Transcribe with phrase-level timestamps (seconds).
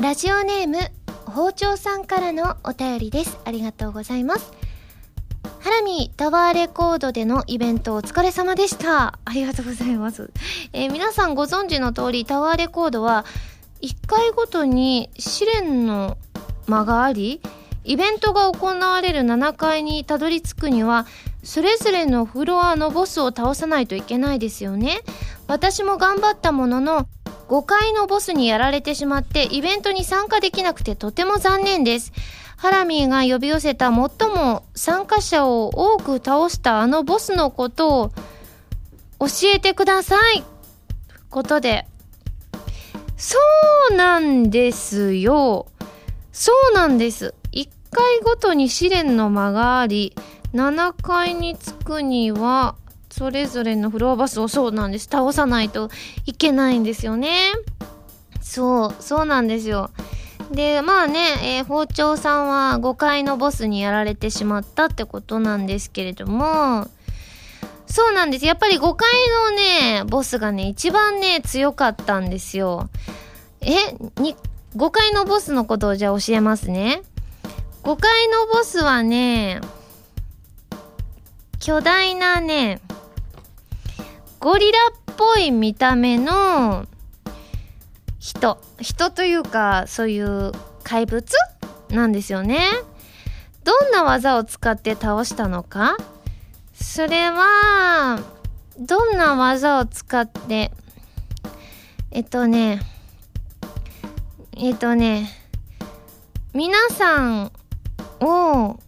[0.00, 0.78] ラジオネーム
[1.26, 3.36] 包丁さんからのお便りです。
[3.44, 4.52] ありがとうございます。
[5.58, 9.18] ハラミタワーレコードでのイベントお疲れ様でした。
[9.24, 10.30] ありがとうございます、
[10.72, 13.26] えー皆さんご存知の通りタワーレコードは
[13.82, 16.16] 1回ごとに試練の
[16.68, 17.40] 間があり
[17.82, 21.08] イベントが行われる7階にたどり着くには
[21.42, 25.00] それぞれのフロアのボスを倒さないといけないですよね。
[25.48, 27.08] 私も頑張ったものの
[27.48, 32.12] 5階のボスにやられてしまってイベントに参加できなくてとても残念です。
[32.56, 33.94] ハラミーが呼び寄せた最
[34.28, 38.08] も参加者を多く倒したあのボスのことを
[39.20, 40.44] 教えてください。
[41.30, 41.86] ことで
[43.16, 43.38] そ
[43.90, 45.66] うなんですよ。
[46.32, 47.34] そうなんです。
[47.52, 50.14] 1回ごとに試練の間があり
[50.52, 52.76] 7階に着くには
[53.10, 55.08] それぞれのフロアバスをそうなんです。
[55.10, 55.90] 倒さないと
[56.26, 57.52] いけないんですよね。
[58.40, 59.90] そうそうなんですよ。
[60.50, 66.88] でまあね、えー包丁さんは5階のボスにやられてしまったってことなんですけれども。
[67.86, 68.44] そうなんです。
[68.44, 69.08] やっぱり5階
[69.50, 72.88] のねボスがね一番ね強かったんですよ。
[73.60, 73.74] え
[74.20, 74.36] に
[74.76, 77.02] 5階のボスのことをじゃあ教えますね。
[77.82, 79.60] 5階のボスはね
[81.58, 82.80] 巨大なね
[84.40, 84.78] ゴリラ
[85.12, 86.86] っぽい見た目の
[88.18, 88.58] 人。
[88.80, 90.52] 人というかそういう
[90.84, 91.26] 怪物
[91.90, 92.60] なんですよね。
[93.64, 95.96] どんな技を使って倒したのか。
[96.72, 98.20] それは
[98.78, 100.70] どんな技を使って
[102.12, 102.80] えっとね
[104.56, 105.28] えっとね
[106.54, 107.52] 皆さん
[108.20, 108.78] を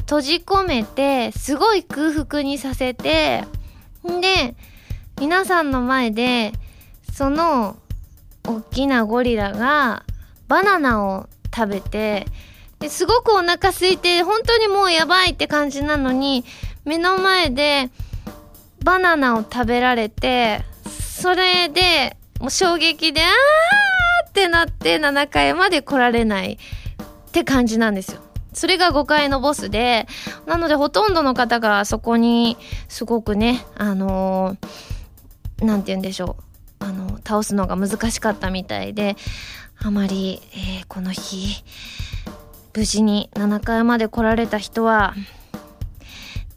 [0.00, 3.44] 閉じ込めてすごい空腹にさせて
[4.04, 4.54] で
[5.22, 6.50] 皆さんの前で
[7.12, 7.76] その
[8.44, 10.02] 大きなゴリラが
[10.48, 12.26] バナナを食べて
[12.80, 16.44] ですごくお腹空いて本当にもうやばいって感じなのに
[16.84, 17.90] 目の前で
[18.82, 28.20] バナナを食べられてそれでもう衝撃であーってなって7階まで来られないって感じなんですよ。
[28.54, 30.06] それが5階のボスで、
[30.44, 34.91] なのでほとんどの方がそこにすごくね、あのー
[35.62, 36.36] なんて言うんでしょ
[36.80, 36.84] う。
[36.84, 39.16] あの、倒すのが難しかったみたいで、
[39.78, 41.64] あまり、えーこの日、
[42.74, 45.14] 無事に7階まで来られた人は、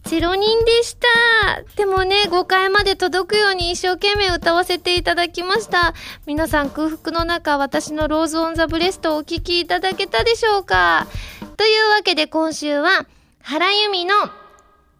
[0.06, 1.64] 0人でした。
[1.76, 5.96] でもね、5階まで届くように一生懸命歌わせていただきました。
[6.28, 11.08] 皆さん空腹の中、私の Rose on the breast をお聴きいただけたでしょうか
[11.58, 13.08] というわけで今週は、
[13.42, 14.28] 原由実の5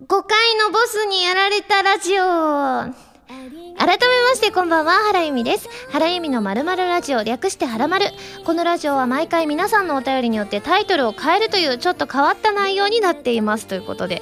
[0.08, 3.05] 階のボスにやられたラジオ。
[3.28, 5.68] 改めましてこんばんは、原由実です。
[5.90, 8.06] 原由実のまるまるラジオ、略してはらまる。
[8.46, 14.22] このラジオは毎回皆さんのお便りによってタイトルを変えるというちょっと変わった内容になっていますということで。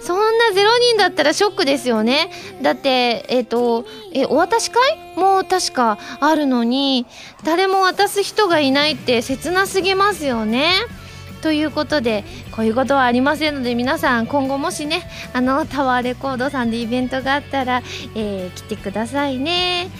[0.00, 0.54] そんな0
[0.90, 2.30] 人だったらショックですよね。
[2.62, 4.98] だって、えっ、と、え、お渡し会？
[5.16, 7.06] もう確かあるのに、
[7.42, 10.70] 誰も渡す人がいないって切なすぎますよね。
[11.44, 15.02] ということでこういうことはありませんので皆さん今後もしね
[15.34, 17.82] あのタワーレコードさんでイベントがあったら、
[18.14, 19.90] えー来てくださいね。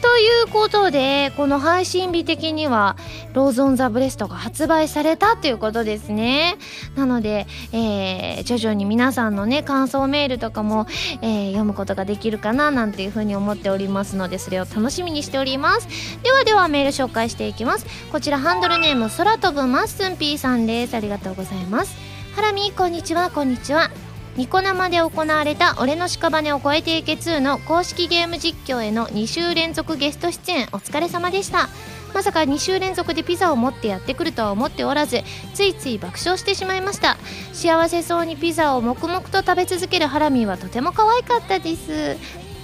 [0.00, 2.96] ということでこの配信日的には
[3.32, 6.56] Rose on the breast が発売されたということですね。
[6.96, 10.86] なので、えー徐々に皆さんのね感想メールとかも、
[11.22, 15.88] えー読むことができるかななんていうふうに思っておりますのでそれを楽しみにしております。
[16.22, 17.86] ではではメール紹介していきます。
[18.10, 20.94] こちらハンドルネーム空飛ぶマッスンピーさんです。
[20.94, 21.96] ありがとうございます。
[22.34, 23.90] ハラミこんにちはこんにちは。
[24.38, 31.68] ニコ生で行われた「俺の屍を越えていけ2」の公式ゲーム実況への2週連続ゲスト出演お疲れ様でした。
[32.14, 37.16] まさか2週連続でピザを持ってやってくるとは思っておらずついつい爆笑してしまいました。
[37.52, 42.16] 幸せそうにピザを黙々と食べ続けるハラミーはとても可愛かったです。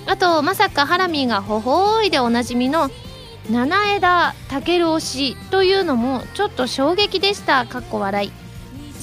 [0.07, 2.89] あとまさかハラミーがほほーいでおなじみの
[3.51, 7.67] 七枝たける推しというのもちょっと衝撃でした。
[7.67, 8.44] かっこ笑い。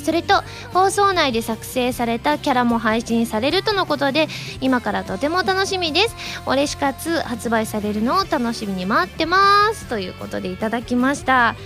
[0.02, 0.36] それと
[0.74, 4.28] 放送内で作成されたキャラも配信されるとのことで
[4.60, 6.16] 今からとても楽しみです。
[6.46, 11.54] 俺しかつ発売されるのを楽しみに待ってますということでいただきました。
[11.54, 11.58] ね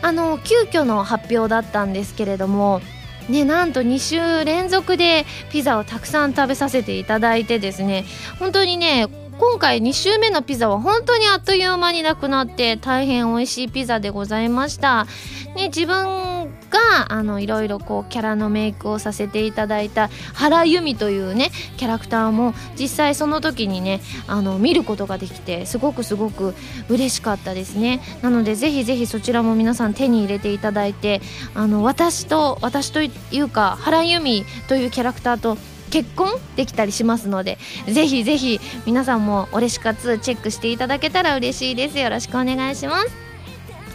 [0.00, 2.80] あの急遽の発表だったんですけれども
[3.28, 8.04] ね、なんと2週連続でピザをたくさん食べさせていただいてですね
[8.38, 9.06] 本当にね
[9.38, 15.06] 今回2週目のピザは本当にあっという間になくなって大変美味しいピザでございました。
[15.54, 16.32] ね自分
[16.70, 26.54] があのいろいろこうキャラのメイクをさせていただいた原由美というねキャラクターも実際その時にねあの見ることができてすごくすごく
[26.88, 28.00] 嬉しかったですね。
[28.22, 31.20] なのでぜひぜひそちらも皆さん手に入れていただいて
[31.54, 35.56] あの私と私というか原由美というキャラクターと
[35.92, 41.98] 結婚できたりしますのでぜひぜひ皆さんもオレシ活チェックしていただけたら嬉しいです。
[41.98, 43.12] よろしくお願いします。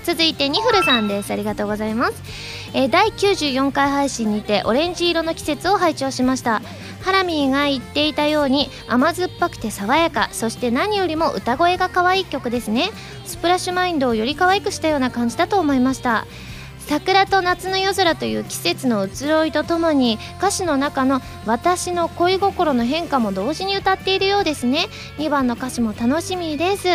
[0.06, 1.34] 続いてニフルさんです。
[1.34, 2.24] ありがとうございます、
[2.74, 6.62] えー、第94回配信にてオレンジ色の季節を拝聴しました。
[7.02, 12.90] ハラミーが言っていたように甘酸っぱくて爽やかそして何よりも歌声が可愛い曲ですね。
[13.26, 16.28] スプラッシュマインドをより可愛くしたような感じだと思いました。
[16.88, 24.88] 桜と夏の夜空という季節の移ろいとともに歌詞の中の私の恋心の変化も同時に歌っているようですね。
[25.18, 26.88] 2番の歌詞も楽しみです。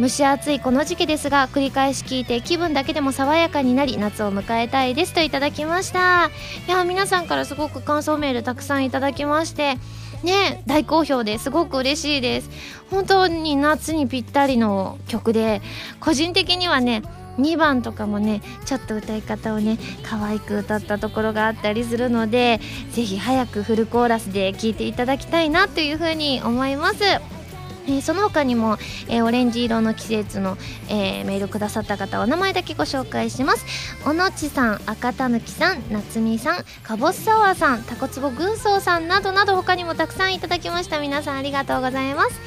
[0.00, 6.30] 蒸し暑いこの時期ですが繰り返し聞いて気分だけでも爽やかになり夏を迎えたいですといただきました。
[6.66, 9.76] いや皆さんからすごく感想メールたくさんいただきまして
[10.24, 12.50] ね大好評ですごく嬉しいです。
[12.90, 15.60] 本当に夏にぴったりの曲で
[16.00, 17.02] 個人的にはね
[17.38, 22.60] 2番とかもねちょっと歌い方をね可愛く歌ったところがあったりするので
[22.90, 27.04] ぜひ早くフルコーラスで聴いていただきたいなというふうに思います。
[27.86, 28.78] えー、その他にも、
[29.08, 30.56] えー、オレンジ色の季節の、
[30.88, 33.64] えー、メールくださった方お名前だけご紹介します。
[34.06, 41.00] おのちさん赤たぬきさんなつみさんかぼすサワーさんたこつぼ軍曹さんなどなど他にもたくさんいただきました。
[41.00, 42.40] 皆さんありがとうございます。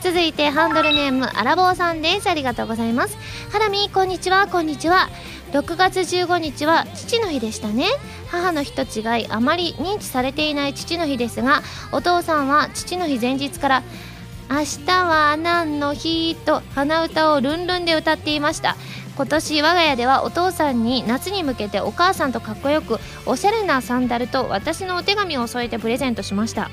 [0.00, 2.28] 続いてハンドルネームあらぼうさんです。
[2.28, 3.16] ありがとうございます。
[3.50, 4.46] ハラミこんにちは。
[4.46, 5.08] こんにちは。
[5.52, 7.86] 6月15日は父の日でしたね。
[8.30, 13.82] 母の日と違いあまり認知されていない父の日ですがお父さんは父の日前日から
[14.50, 16.36] 明日は何の日？
[16.36, 18.76] と鼻歌をルンルンで歌っていました。
[19.16, 26.70] 今年我が家ではお父さんに夏に向けてお母さんとかっこよくおしゃれなサンダルと私のお手紙を添えてプレゼントしました。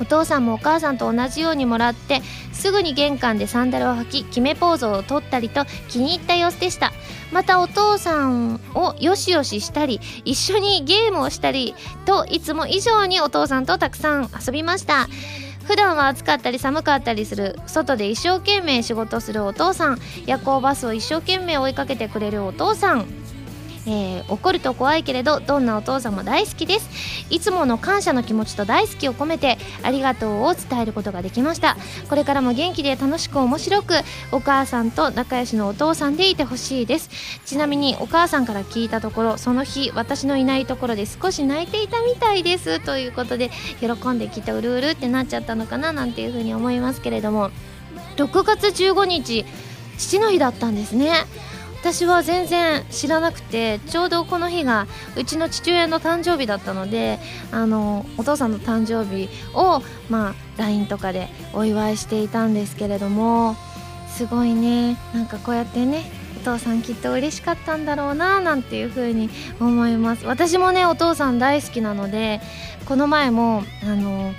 [0.00, 2.20] お父さんもお母さんと同じようにもらって
[2.52, 6.92] すぐに玄関でサンダルを履き決めポーズを取ったりと気に入った様子でした。
[7.32, 15.08] またお父さんをよしよししたり一緒にゲームをしたりといつも以上にお父さんとたくさん遊びました。
[15.64, 23.25] 普段は暑かったり寒かったりする外で一生懸命仕事するお父さん夜行バスを一生懸命追いかけてくれるお父さん。
[23.86, 26.88] えー、怒ると怖いけれどどんなお父さんも大好きです。
[27.30, 31.76] いつもの感謝の気持ちと大好きを込めてありがとうを伝えることができました。
[32.08, 33.94] これからも元気で楽しく面白く
[34.32, 37.10] お母さんと仲良しのお父さんでいてほしいです。
[37.44, 42.80] ちなみにお母さんから聞いたところその日私のいないところで少し泣いていたみたいです。
[42.80, 43.50] ということで
[43.80, 47.50] 喜んできてうるうるってなっちゃったのかななんていうふうに思いますけれども。
[48.16, 49.44] 6月15日
[49.98, 51.12] 父の日だったんですね。
[51.80, 54.86] 私は全然知らなくてちょうどこの日が
[55.16, 57.18] うちの父親の誕生日だったので
[57.52, 63.54] あのお父さんの誕生日を、まあ、LINE とかでお祝いしていたんですけれども
[64.08, 69.30] すごいねなんかこうやってねお父さんきっと嬉しかったんだろうななんていう風に
[69.60, 70.26] 思います。
[70.26, 72.40] 私もねお父さん大好きなので
[72.86, 74.32] この前もあの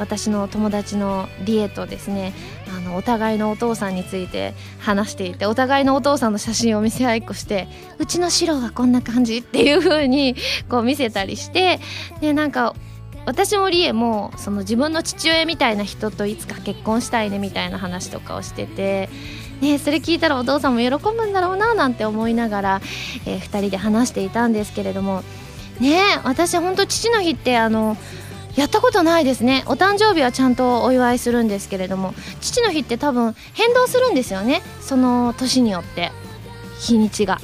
[0.00, 2.32] 私の友達のリエとですね
[2.76, 7.68] あのお互いのお父さんについて話していてお互いのお父さんの写真を見せ合いっこして
[7.98, 9.38] うちの白はこんな感じ？
[9.38, 10.34] っていう風に
[10.68, 11.80] こう見せたりして
[12.20, 12.74] でなんか
[13.26, 19.08] 私もリエもその自分の父親みたいな人といつか結婚したいねみたいな話とかをしてて。
[19.60, 22.80] ね、それ聞いたらお父さんも喜ぶんだろうななんて思いながら、
[23.26, 25.22] えー、2人で話していたんですけれども
[25.80, 27.98] ね私本当父の日ってあの
[28.56, 29.64] やったことないですね。
[29.66, 34.62] お誕生日はちゃんとお祝いするんですけれども父の日って多分変動するんですよね。
[34.80, 36.12] その年によって。
[36.80, 37.40] 日にちが。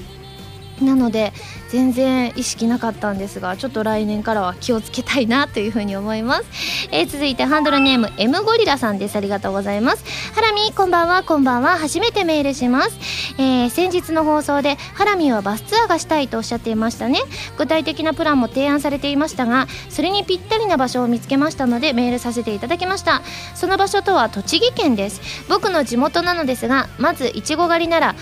[0.81, 1.33] なので
[1.71, 6.45] 全然意識なかったんですがちょっと来年からは気をつけたいなというふうに思います、
[6.93, 9.17] えー、続いてハンドルネーム M ゴリラさんです。
[9.17, 10.05] ありがとうございます。
[10.35, 11.79] ハラミこんばんはこんばんは。
[11.79, 12.99] 初めてメールします、
[13.39, 17.21] えー、先日の放送でハラミはバスツアーがしたいとおっしゃっていましたね。
[17.59, 23.23] 具体的なプランも提案されていましたがそれにぴったりな場所を見つけましたのでメールさせていただきました。
[23.55, 25.21] その場所とは栃木県です。
[25.49, 28.15] 僕の地元なのですがまずいちご狩りなら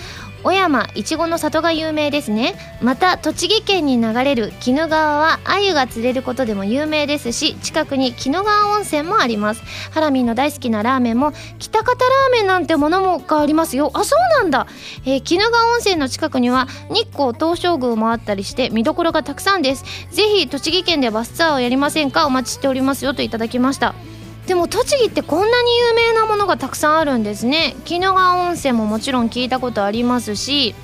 [0.45, 2.53] 小山いちごの里が有名ですね。
[2.79, 9.63] また栃木県に流れる鬼怒川は鮎が釣れることでも有名ですし近くに鬼怒川温泉もあります。
[9.89, 13.89] ハラミーの大好きなラーメンも北方ラーメンなんてものもがありますよ。
[13.95, 14.67] あそうなんだ、
[15.07, 19.83] えー、鬼怒川温泉の近くには日光東照宮もあったりして見どころがたくさんです。
[20.11, 22.27] ぜひ栃木県でバスツアーをやりませんか？
[22.27, 23.95] お待ちしておりますよといただきました。
[24.47, 27.75] でも栃木ってこんなに有名なものがたくさんあるんですね。
[27.89, 30.75] 鬼怒川温泉ももちろん聞いたことありますし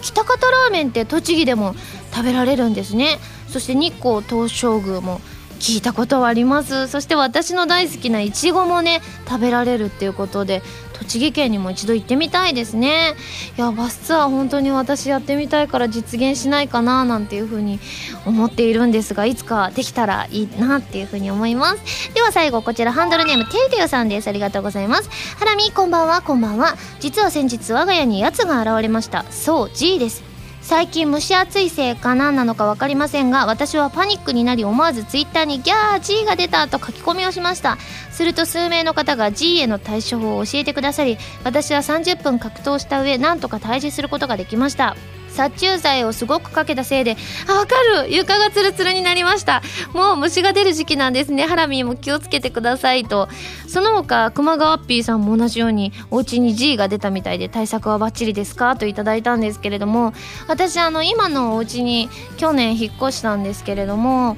[0.00, 1.74] 北方ラーメンって栃木でも
[2.12, 3.18] 食べられるんですね。
[3.48, 5.20] そして日光東照宮も
[5.58, 6.88] 聞いたことはあります。
[6.88, 10.62] そして私の大好きないちごもね食べられるっていうことで
[11.00, 13.14] 栃木県にも一度行ってみたいですね。
[13.56, 17.80] いやバスツアー本当に私やってみたいから実現しないかななんていうふうに
[18.26, 22.14] 思っているんですがいつかできたらいいなっていうふうに思います。
[22.14, 24.28] では最後こちらハンドルネームていてよさんです。
[24.28, 25.08] ありがとうございます。
[25.38, 26.76] ハラミこんばんはこんばんは。
[27.00, 29.24] 実は先日我が家にやつが現れました。
[29.30, 30.29] そう G です。
[30.70, 37.76] 最近蒸し暑いせいか何なのか分かりませんが私はパニックになり思わずツイッターに「ギャー G が出た!」と書き込みをしました
[38.12, 44.94] すると数名の方が G への対処法を教えてくださり私は30分格闘した上なんとか退治することができました
[45.40, 47.16] 殺虫剤をすごくかけたせいで
[47.48, 48.12] あわかる。
[48.12, 49.62] 床がツルツルになりました。
[49.94, 51.46] もう虫が出る時期なんですね。
[51.46, 53.28] ハラミーも気をつけてくださいと。
[53.66, 58.76] その他熊川ピーさんも同じようにお家に G が出たみたいで対策はバッチリですか？
[58.76, 60.12] といただいたんですけれども
[60.46, 64.36] 私あの今のお家に去年引っ越したんですけれども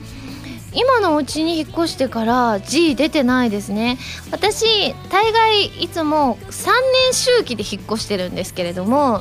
[0.75, 3.99] 今のお家に引っ越してから G 出てないですね。
[4.31, 6.71] 私大概いつも3
[7.11, 9.21] 年周期で引っ越してるんですけれども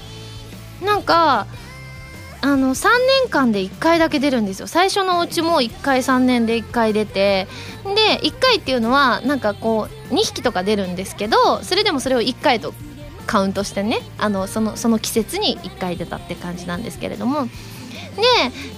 [0.83, 1.47] なんか
[2.41, 2.87] あの3
[3.23, 4.67] 年間で1回だけ出るんですよ。
[4.67, 7.47] 最初のうちも1回3年で1回出て。
[7.83, 12.73] で1回っていうのはなんかこう2匹とか出るんですけどそれでもそれを1回と
[13.25, 17.47] カウントしてねあのそのその季節に1回出たって感じなんですけれども。
[18.11, 18.21] で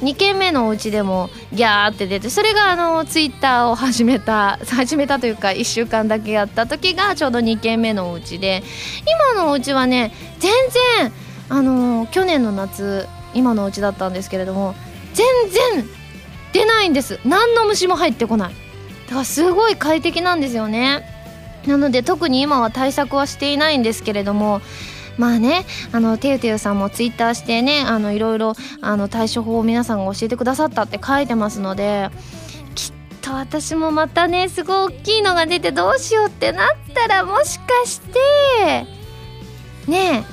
[0.05, 8.63] 2軒目のお家でもギャーって出てそれがあのツイッターを始めた始めたというか1週間だけやった時がちょうど2軒目のお家で。
[9.33, 10.51] 今のお家はね全
[10.99, 11.11] 然
[11.49, 14.75] あの去年の夏今のうちだったんですけれども
[15.13, 15.85] 全然
[16.53, 17.19] 出ないんです。
[17.25, 18.53] 何の虫も入ってこない。
[19.07, 21.03] だからすごい快適なんですよね。
[21.67, 24.61] なので特に今は対策はしていないんですけれども
[25.17, 32.09] まあねあのてゆてゆさんもツイッターしてねあのいろいろあの対処法を皆さんが教えてくださったって書いてますので
[32.75, 38.85] きっと私もまたねすごい大きいのが出てどうしようってなったらもしかして
[39.87, 40.25] ね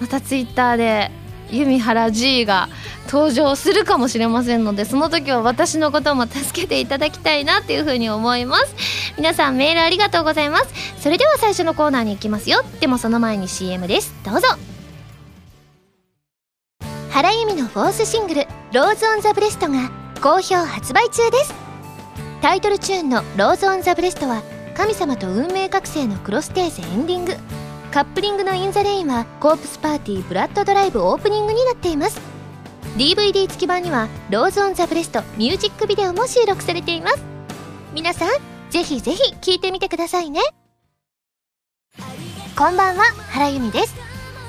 [0.00, 1.10] またツイッターで
[1.54, 2.68] 弓原 G が
[3.06, 8.74] 登場するかもしれませんのでその時は私のことも助けていただきたいなっていうふうに思います。
[9.16, 10.68] 皆さんメールありがとうございます。
[11.00, 12.62] それでは最初のコーナーに行きますよ。
[12.80, 14.14] でもその前に CM です。
[14.24, 14.48] どうぞ。
[17.10, 21.54] 原由実のフォースシングル「Rose on the breast」が好評発売中です。
[22.42, 24.42] タイトルチューンの「Rose on the breast」は
[24.76, 27.36] 神様と運命覚醒のクロステーゼエンディング。
[27.94, 32.20] カップリングの「In the rain」はコープスパーティーブラッドドライブオープニングになっています。
[32.96, 37.18] DVD 付き版には「Rose on the breast」ミュージックビデオも収録されています。
[37.92, 38.30] 皆さん
[38.68, 40.40] ぜひぜひ聴いてみてくださいね。
[42.58, 43.94] こんばんは原由美です。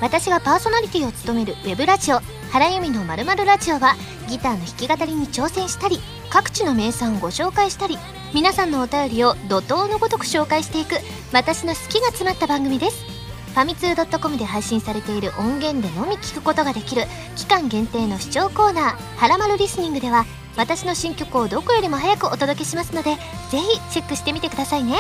[0.02, 2.22] 私がパーソナリティを務めるウェブラジオ
[2.52, 3.96] 「原由美のまるラジオ」は
[4.28, 8.00] ギターの弾き語りに挑戦したり各地の名産をご紹介したり
[8.34, 10.96] 皆さんのお便りを怒涛のごとく紹介していく
[11.32, 13.15] 私の好きが詰まった番組です。
[13.56, 17.04] ファミツー .com で配信されている音源でのみ聞くことができる
[17.38, 20.26] 期間限定の視聴コーナー「はらまるリスニング」では
[20.58, 23.16] 私の新曲をどこよりも早くお届けしますので
[23.52, 24.98] ぜひチェックしてみてくださいね。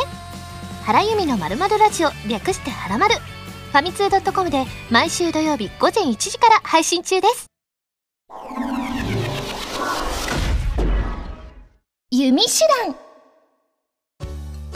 [0.85, 3.15] 原由美のまるまるラジオ略してはらまる。
[3.15, 7.47] ファミツー .com で毎週土曜日午前1時から配信中です。
[12.09, 13.04] 弓手段。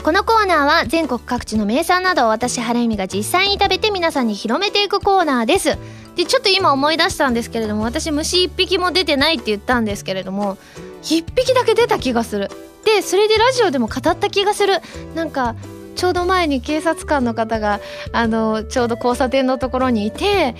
[0.02, 5.76] このコーナーは全国各地の名産などを私原由美が実際に食べて皆さんに広めていくコーナーです。
[6.16, 10.56] でちょっと今思い出したんですけれども私虫1匹も出てないって言ったんですけれども
[11.02, 12.48] 1匹だけ出た気がする。
[12.84, 14.80] でそれでラジオでも語った気がする。
[15.14, 15.54] なんか
[15.96, 17.78] ちょうど前に警察官の方が
[18.12, 20.54] あのちょうど交差点のところにいて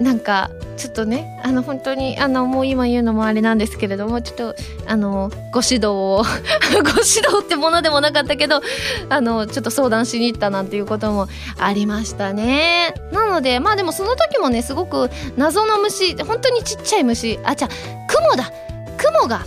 [0.00, 6.24] なんかちょっとねあの本当にあのもう今言うのもあれなんですけれどもちょっとあのご指導を
[6.72, 8.62] ご指導ってものでもなかったけど
[9.10, 11.28] あのちょっと相談しに行ったなんていうことも
[11.58, 12.94] ありましたね。
[13.12, 17.70] なのでまあでもその時もねすごく謎の虫本当にちっちゃい虫あじゃあ
[18.08, 18.50] 雲だ。
[18.96, 19.44] 雲が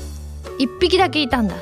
[0.60, 1.55] 1匹だけいたんだ。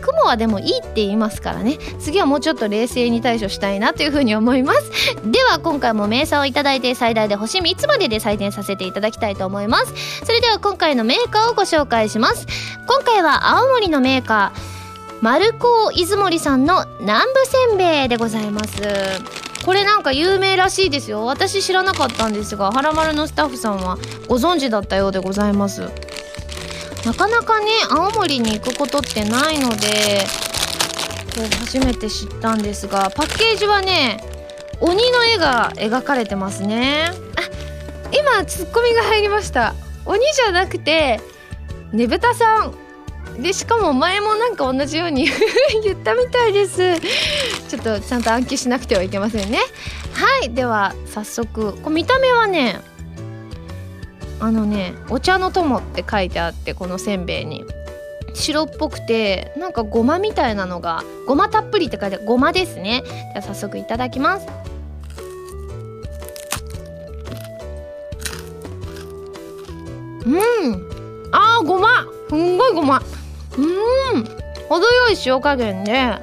[0.00, 1.78] 雲はでもいいって言いますからね。
[1.98, 4.90] 次はもうちょっと冷静に対処したいなというふうに思います。
[5.24, 9.94] では今回も名産をいただいて最大で星3つまでで採点させていただきたいと思います。
[10.24, 12.46] それでは今回のメーカーをご紹介します。
[12.86, 14.78] 今回は青森のメーカー
[15.20, 18.82] 丸高出森さんの南部せんべいでございます。
[19.64, 21.26] これなんか有名らしいですよ。
[21.26, 25.90] 私知らなかったんですがはらまるのスタッフさんはご存知だったようでございます。
[27.08, 30.26] なかなかね青森に行くことってないので
[31.34, 34.22] 今日初めて知ったんですがパッケージはね
[34.78, 37.06] 鬼の絵が描かれてますね。
[37.06, 37.14] あ
[38.14, 39.74] 今ツッコミが入りました。
[40.04, 41.18] 鬼じゃなくて
[41.92, 42.70] ねぶたさ
[43.38, 43.42] ん。
[43.42, 45.30] でしかも前もなんか同じように
[45.82, 47.00] 言ったみたいです。
[47.70, 49.60] ちょっとちゃんと暗記しなくてはいけませんね。
[50.12, 52.82] はいでは早速こ見た目はね
[54.40, 57.64] あのね「お茶の友」って書いてあってこのせんべいに。
[58.34, 62.24] 白っぽくてなんかごまみたいなのがごまたっぷりって書いてある。
[62.24, 63.02] ごまですね。
[63.34, 64.46] じゃ早速いただきます。
[70.24, 70.88] うん。
[71.32, 71.88] あーごま。
[72.28, 73.02] すんごいごま。
[73.56, 74.24] うん。
[74.68, 76.16] 程よい塩加減で。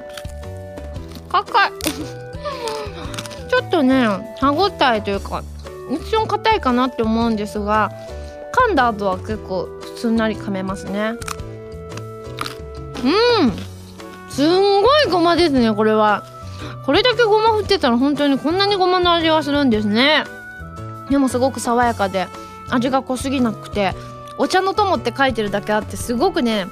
[1.28, 1.72] かかい。
[3.50, 5.42] ちょっとね歯ごたえというか
[5.90, 7.92] 一瞬硬いかなって思うんですが
[8.52, 11.14] 噛んだ後は結構すんなり噛めますね。
[13.04, 13.52] うん。
[14.30, 16.24] すんごいごまですねこれは。
[16.84, 20.24] これだけごま振ってたら本当にこんなにごまの味がするんですね。
[21.10, 22.26] でもすごく爽やかで
[22.70, 23.94] 味が濃すぎなくて
[24.38, 26.66] お茶の友って書いてるだけあってすごくね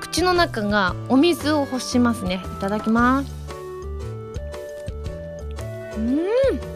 [0.00, 2.42] 口の中がお水を欲しますね。
[2.44, 3.30] いただきます。
[5.96, 6.75] うん。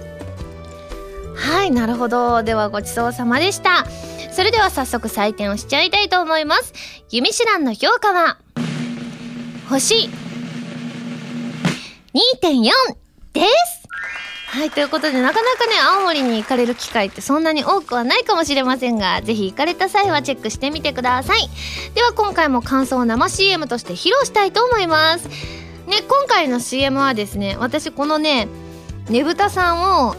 [1.50, 3.84] はいなるほどではごちそうさまでした
[4.30, 6.72] それでは早速採点をしちゃいたいと思います
[7.10, 8.38] ユミシュランの評価は
[9.68, 10.08] 星
[12.14, 12.70] 2.4
[13.32, 13.80] です
[14.46, 21.48] はい、ということで、なかなかね、青森に行かれる機会ってそんなに多くはないかもしれませんが、ぜひ行かれた際はチェックしてみてください。
[21.94, 25.28] では、今回も感想を生 CM として披露したいと思います。
[25.28, 28.48] ね、今回の CM はですね、私このね、
[29.08, 30.16] ねぶたさんを、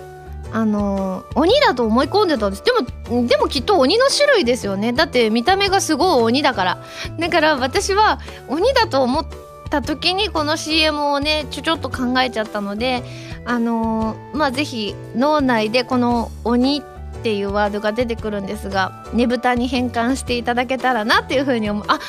[0.54, 2.64] あの、鬼だと思い込んでたんです。
[2.64, 2.72] で
[3.12, 4.94] も、でもきっと鬼の種類ですよね。
[4.94, 6.84] だって見た目がすごい鬼だから。
[7.20, 9.26] だから私は鬼だと思っ
[9.70, 13.04] た時にこの CM をね、ちょちょっと考えちゃったので、
[13.46, 16.84] あの、まあぜひ脳内でこの「鬼」
[17.22, 22.00] っていうワードが出てくるんですがねぶたに変換していただけたらなっていうふうに思うあ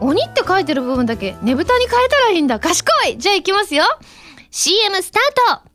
[0.00, 3.84] 鬼って書いてる部分だけねぶたに変えたらいいんだ賢いじゃあいきますよ
[4.50, 5.71] CM スタート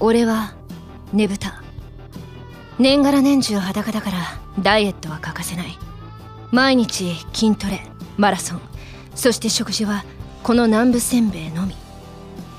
[0.00, 0.54] 俺は
[1.12, 1.62] ねぶた。
[2.78, 4.18] 年がら年中裸だから
[4.58, 5.78] ダイエットは欠かせない。
[6.50, 7.82] 毎日筋トレ
[8.16, 8.60] マラソン。
[9.14, 10.04] そして食事は
[10.42, 11.74] この南部せんべいのみ。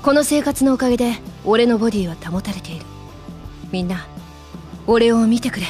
[0.02, 1.14] この生活のおかげで
[1.44, 2.86] 俺のボディは保たれている。
[3.72, 4.06] みんな
[4.86, 5.66] 俺を見てくれ。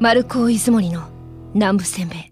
[0.00, 1.08] 丸高出雲の
[1.54, 2.18] 南部せんべい。
[2.18, 2.24] は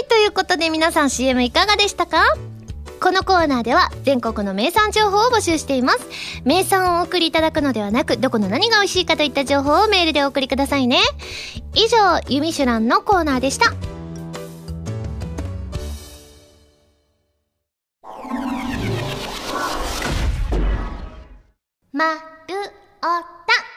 [0.00, 2.22] いということで皆さん CM いかがでしたか？
[3.02, 6.08] このコーナーでは全国の名産情報を募集しています。
[6.44, 10.98] 名産をお送りいただくのではなく、どこの何が美味しいかといった情報をメールでお送りくださいね。
[11.74, 13.72] 以上、ユミシュランのコーナーでした。
[21.92, 22.20] まる
[23.00, 23.71] おた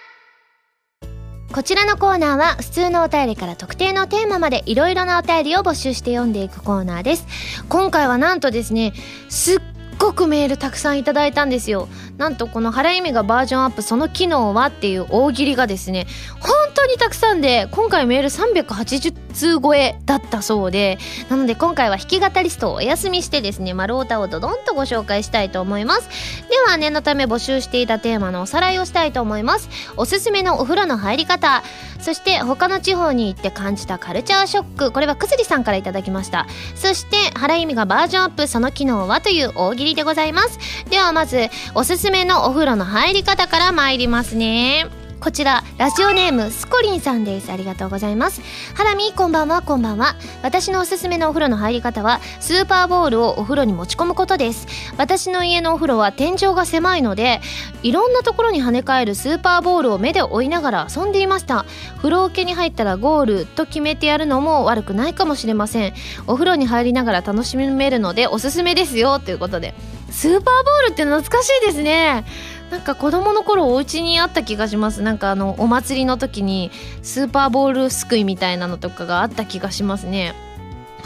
[1.54, 7.26] こちらのコーナーは普通のお便りから特定のテーマまでいろいろなお便りを募集して読んでいくコーナーです。
[7.70, 8.94] 今回はなんとですね
[9.30, 9.60] すっ
[9.98, 11.88] ごくメールたくさんいただいたんですよ。
[12.18, 16.08] なんとこの原由美がバージョンアップその機能はっていう大喜利がですね
[16.40, 16.52] 本
[16.86, 26.08] 当にたくさんで今回メール380通超えだったそうでなので今回は弾き語りストをお休みしてですね丸太をドドンとご紹介したいと思います。
[26.48, 29.70] では念のため募集していたテーマのおさらいをしたいと思います。
[29.98, 31.64] おすすめのお風呂の入り方
[32.00, 36.46] そして他の地方に行って感じたカルチャーショックこれはくすりさんから頂きました。
[36.76, 40.60] そして原由美がバージョンアップその機能はという大喜利でございます。
[40.90, 45.05] ではまずおすすめのお風呂の入り方から参りますね。
[45.26, 47.52] こちらラジオネームスコリンさんです。
[47.52, 48.44] ありがとうございます。
[48.76, 50.16] ハラミこんばんはこんばんは。
[50.44, 54.68] 私のおすすめのお風呂の入り方はスーパーボールをお風呂に持ち込むことです。
[55.00, 57.42] 私の家のお風呂は天井が狭いので
[57.82, 61.66] いろんなところに跳ね返るスーパーボールを目で追いながら遊んでいました。
[61.98, 65.96] 風呂桶に入ったらゴールと決めてやるのも悪くないかもしれません。
[66.28, 69.18] お風呂に入りながら楽しめるのでおすすめですよ。
[69.18, 69.74] ということで。
[70.12, 72.24] スーパーボールって懐かしいですね。
[72.72, 75.02] なんか子供の頃お家にあった気がします。
[75.02, 76.72] なんかあのお祭りの時に
[77.04, 80.34] スーパーボールすくいみたいなのとかがあった気がしますね。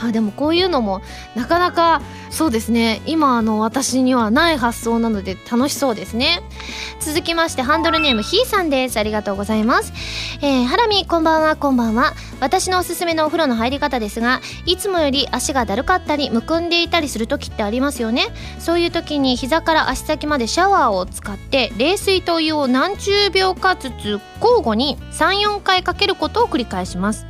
[0.02, 1.02] あでもこういうのも
[1.36, 3.02] なかなかそうですね。
[3.06, 6.42] 今あの私にはない発想なので楽しそうですね。
[7.02, 8.98] 続きましてハンドルネームひーさんです。
[8.98, 9.92] ありがとうございます。
[10.42, 12.14] えー、ハラミこんばんはこんばんは。
[12.40, 18.28] 私のおすすめのお風呂の入り方ですがいつもより足がだるかったりむくんでいたりする時ってありますよね。
[18.60, 27.26] そういう時に膝から足先までシャワーを使って冷水とお湯を何十秒かずつ交互に34回かけることを繰り返します。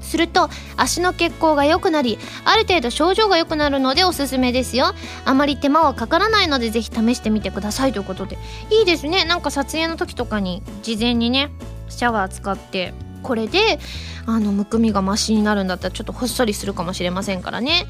[0.00, 4.94] すると足の血行が良くなりある程度症状が良くなるのでおすすめですよ。
[5.24, 8.38] あまり手間はかからないのでぜひ試してみてくださいということで。
[8.70, 9.24] いいですね。
[9.24, 11.50] なんか撮影の時とかに事前にね
[11.90, 13.78] シャワー使ってこれで
[14.26, 17.86] あのむくみがマシになるんだったらちょっとほっそりするかもしれませんからね、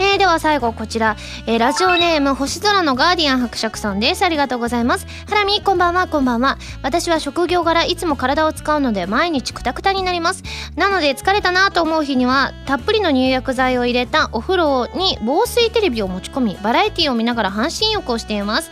[0.00, 4.24] えー、では最後こちら、えー、ラジオネーム星空のガーディアン伯爵さんです。
[4.24, 5.06] ありがとうございます。
[5.28, 6.08] ハラミこんばんは。
[6.08, 6.58] こんばんは。
[6.82, 10.42] 私は職業柄いつも体を使うので毎日クタクタになります。
[10.74, 18.70] なので疲れたなと思う日にはたっぷりの入浴剤を入れたお風呂に防水テレビを持ち込みバラエティを見ながら半身浴をしています。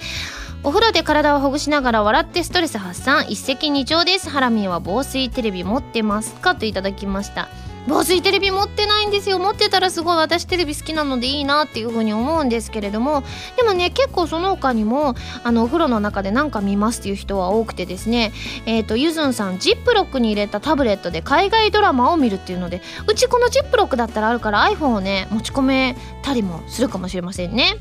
[0.67, 3.27] お風呂で体をほぐしながら笑ってストレス発散。
[3.29, 4.29] 一石二鳥です。
[4.29, 6.57] ハラミーは防水テレビ持ってますか？
[6.57, 7.49] といただきました。
[7.87, 9.39] 防水テレビ持ってないんですよ。
[9.39, 10.17] 持ってたらすごい。
[10.17, 13.23] 私テレビ好きなのでいいなっていう風に思うんですけれども。
[13.57, 18.33] でもね結構その他にもあのお風呂の中で何か見ますっていう人は多くてですね。
[18.67, 27.77] えっ、ー、とゆずんさんジップロックに入れたタブレットで海外ドラマを見るっていうのでうちこのジップロックだったらあるから iPhone をね持ち込めたりもするかもしれませんね。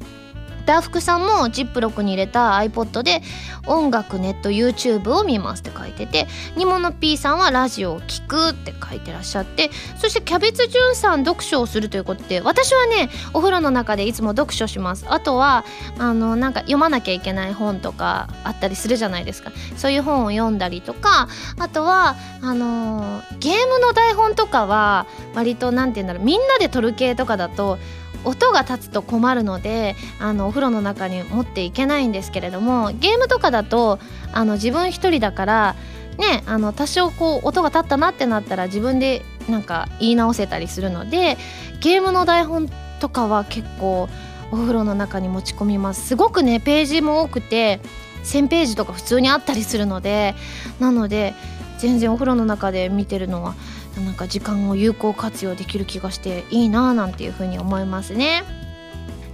[0.66, 3.22] ダーフクさんもジップロックに入れた iPod で
[3.68, 15.06] 音楽ネット YouTube を見ますって書いてて煮物 P さんはラジオを聴くって書いてらっしゃってそしてキャベツジュンさん読書をするということで私はねお風呂の中でいつも読書します。
[15.08, 15.66] あとは
[15.98, 19.52] あのなんか読まなきゃいけない本とかあったりするじゃないですか。
[19.78, 21.28] そういう本を読んだりとか
[21.60, 27.78] あとはあのゲームの台本とかは割と何て言うんだろうみんなで撮る系とかだと
[28.26, 34.00] 音が立つと困るのであのお風呂の中に持っていけないんですけれどもゲームとかだと
[34.34, 35.76] あの自分一人だから
[36.18, 41.38] ねあの多少こう音が立ったなってなったら自分でなんか言い直せたりするので
[41.82, 44.10] ゲームの台本とかは結構
[44.52, 46.08] お風呂の中に持ち込みます。
[46.08, 47.80] すごくねページも多くて
[48.24, 50.36] 1000ページとか普通にあったりするので
[50.80, 51.34] なので
[51.78, 53.56] 全然お風呂の中で見てるのは
[54.02, 58.44] なんか時間を有効活用できる気がしていいなぁなんていうふうに思いますね。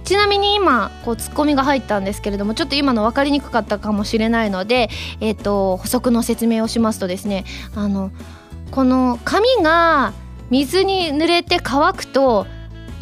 [0.04, 7.44] ちなみに今こうツッコミが入ったんですけれどもちょっと今の分かりにくかったかもしれないので、えーと、補足の説明をしますとですね
[7.74, 8.10] あの
[8.72, 10.12] この紙が
[10.50, 12.46] 水に濡れて乾くと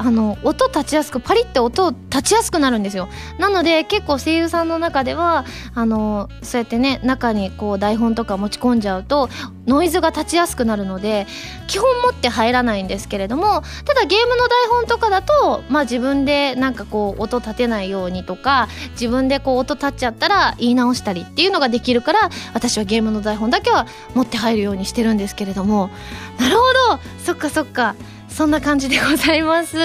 [0.02, 3.10] あの音立ちやすくパリって音立ちやすくなるんですよ。
[3.38, 9.28] なので結構声優さんの中ではあのそうやってね中にこう台本とか持ち込んじゃうと
[9.66, 11.26] ノイズが立ちやすくなるので
[11.66, 25.90] 基本持って入らないんですけれどもただゲームの台本とかだとまあ自分でなんかこう音立てないようにとか自分でこう音立っちゃったら言い直したりっていうのができるから私はゲームの台本だけは持って入るようにしてるんですけれども。
[26.38, 26.62] なるほ
[26.96, 27.00] ど！
[27.22, 27.94] そっかそっか。
[28.40, 29.76] そんな感じでございます。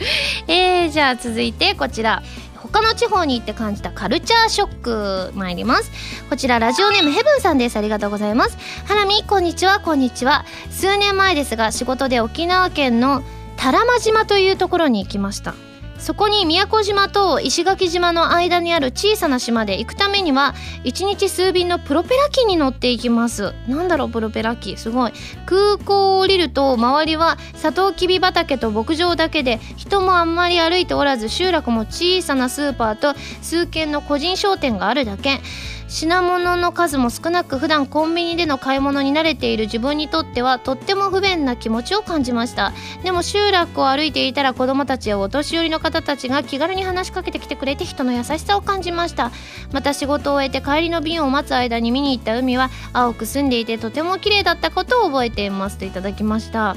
[0.48, 2.22] えー、じゃあ続いてこちら。
[2.56, 5.90] 他の地方に行って感じたカルチャーショック参ります。
[6.30, 7.76] こちらラジオネームヘブンさんです。
[7.76, 8.56] ありがとうございます。
[8.86, 9.80] ハラミこんにちは。
[9.80, 10.46] こんにちは。
[10.70, 13.22] 数年前ですが仕事で沖縄県の
[13.58, 15.52] 多良間島というところに行きました。
[15.98, 23.52] そこに宮古島と石垣島の間にある小さな島で行くためには1日数便のプロペラ機に乗っていきます。
[23.66, 24.76] なんだろうプロペラ機？
[24.76, 25.12] すごい。
[25.44, 35.40] 空港を降りると周りはサトウキビ畑と牧場だけで人もあんまり歩いておらず集落も小さなスーパーと数軒の個人商店があるだけ。
[35.88, 42.74] 品物の数も少なく普段コンビニでの買い物に慣れている自分にとってはとっても不便な気持ちを感じました。
[43.02, 49.32] でも集落を歩いていたら子供たちやお年寄りの方たちが気軽に話しかけてきてくれて人の優しさを感じました。
[49.72, 55.78] また仕事を終えて帰りの便を待つ間に見に行った海は青く澄んでいてとても綺麗だったことを覚えています。
[55.78, 56.76] といただきました。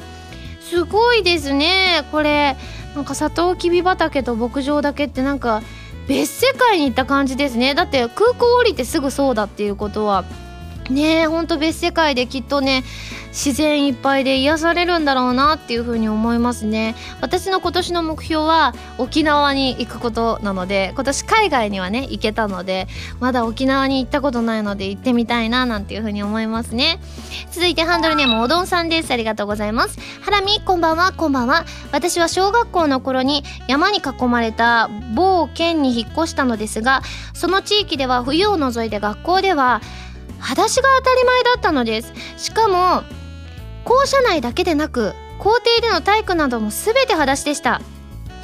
[0.61, 2.05] すごいですね。
[2.13, 2.55] これ
[2.95, 5.61] なんかサトウキビ畑と牧場だけってなんか
[6.11, 7.73] 別世界に行った感じですね。
[7.73, 10.25] だって空港降りてすぐそうだっていうことは
[10.91, 12.83] ねえほんと別世界できっとね
[13.31, 16.95] 自然いっぱいで癒されるんだろうなっていうふうに思いますね。
[17.21, 22.87] 私の今年の目標は沖縄に行くことなので今年海外にはね行けたので
[23.21, 26.99] まだ沖縄に行ったことないので行ってみたいななんていうふうに思いますね。
[27.51, 29.11] 続いてハンドルネームおどんさんです。
[29.11, 29.97] ありがとうございます。
[30.21, 31.13] ハラミこんばんは。
[31.13, 31.65] こんばんは。
[31.93, 37.01] 私は小学校の頃に山に囲まれた某県に引っ越したのですが
[37.33, 39.81] その地域では冬を除いて学校では
[40.41, 42.13] 裸足が当たり前だったのです。
[42.37, 43.03] しかも
[43.85, 47.81] 校舎内だけでなく校庭での体育なども全て裸足でした。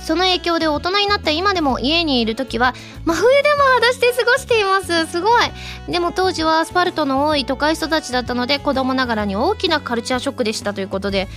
[0.02, 5.06] その影響で大人になった今でも家にいる時は真冬でも裸足で過ごしています。
[5.08, 5.42] すごい。
[5.90, 11.28] でも当時はアスファルトの多い都会育ちだったので子供ながらに大きなカルチャーショックでしたということで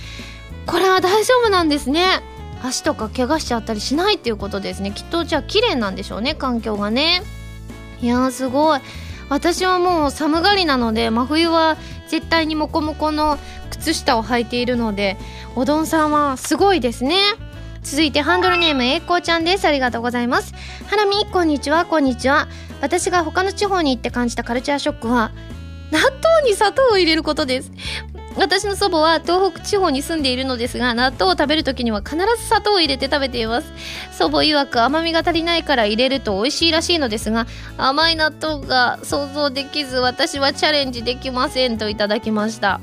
[0.65, 2.21] これは大丈夫なんですね。
[2.63, 4.91] 足とか怪我しちゃったりしないっていうことですね。
[4.91, 7.23] きっとじゃあ綺麗なんでしょうね環境がね。
[8.01, 8.79] いやーすごい。
[9.31, 11.77] 私はもう寒がりなので真冬は
[12.09, 13.37] 絶対にモコモコの
[13.69, 15.15] 靴下を履いているので
[15.55, 17.15] おどんさんはすごいですね。
[17.81, 19.65] 続いてハンドルネームえいこうちゃんです。
[19.65, 20.53] ありがとうございます。
[20.87, 21.85] ハラミこんにちは。
[21.85, 22.49] こんにちは。
[22.81, 25.31] 私が他の地方に行って感じたカルチャーショックは
[25.91, 27.71] 納豆に砂糖を入れることです。
[28.37, 33.71] 私の祖母は東北地方に住んでいるのですが納豆を食べる時には必ず砂糖を入れて食べています。
[34.11, 37.45] 祖母曰く甘みが足りないから入れると美味しいらしいのですが
[37.77, 42.79] 甘い納豆が想像できず私はチャレンジできませんといただきました。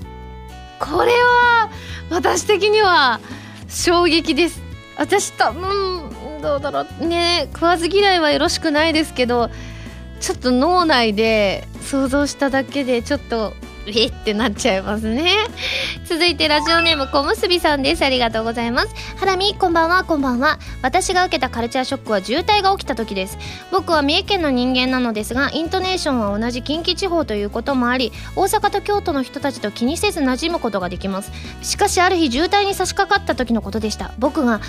[0.79, 1.71] これは
[2.11, 3.21] 私的には
[3.69, 4.63] 衝撃です。
[4.97, 6.11] 私多分
[6.43, 7.07] どうだろう。
[7.07, 9.51] ね食わず嫌いはよろしくないですけど
[10.21, 13.55] ちょっと脳内で想像しただけでちょっと
[13.95, 15.35] えってなっちゃいますね。
[16.05, 18.05] 続いてラジオネーム小結びさんです。
[18.05, 18.95] ありがとうございます。
[19.17, 20.59] ハラミこんばんはこんばんは。
[20.83, 23.39] 私が受けたカルチャーショックは渋滞が起きた時です。
[23.71, 31.33] 僕は三重県の人間なのですがイントネーションは同じ近畿地方ということもあり大阪と京都の人たちと気にせず馴染むことができます。
[31.63, 34.13] しかしある日渋滞に差し掛かった時のことでした。
[34.19, 34.61] 僕が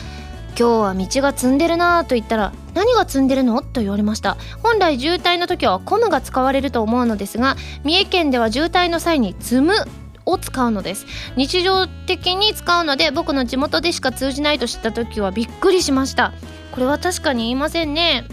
[0.60, 4.36] 今日は道が積んでるなぁと言ったら何が積んでるのと言われました。
[4.62, 9.74] 本来渋滞の時はコムが使われると思うのですが三重県では渋滞の際に積む
[10.26, 11.06] を使うのです。
[11.38, 16.34] 日常的に使うので僕の地元でしか通じないと知った時はびっくりしました。
[16.74, 18.26] これは確かに言いませんね。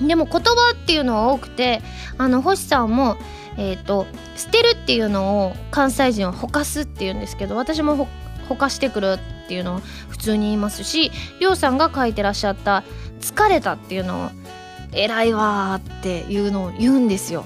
[0.00, 1.82] でも言葉っていうのは多くて
[2.18, 3.16] あの星さんも
[3.56, 4.06] えっ、ー、と
[4.36, 8.08] 捨てるっていうのを関西人はほかすっていうんですけど私も
[8.48, 9.78] ほかしてくるっていうのを
[10.08, 12.82] 普通に言いますしりょうさんが書いてらっしゃった
[13.20, 14.30] 「疲れた」っていうのを
[14.92, 17.44] 「偉いわ」っていうのを言うんですよ。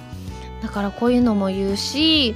[0.63, 2.35] だからこういうのも言うし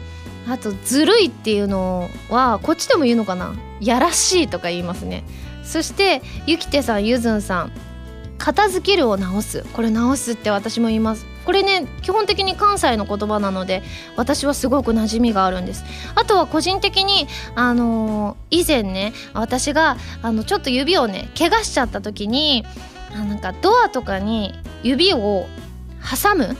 [0.49, 5.25] あと「ずるい」っていうのはこっちでも言うのかな「やらしい」とか言いますね。
[5.65, 7.73] そしてゆきてさんゆずんさん
[8.39, 11.32] 「片付ける」を直すこれ直すって私も言います。
[11.45, 13.83] これね基本的に関西の言葉なので
[14.17, 15.85] 私はすごく馴染みがあるんです。
[16.15, 22.65] あとは個人的にあのー、以前ね私があのちょっと指をね怪我しちゃった時に
[23.13, 25.47] なんかドアとかに指を
[26.03, 26.57] 挟む